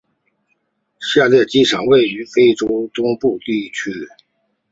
[0.99, 3.91] 下列机场位于非洲东北部地区。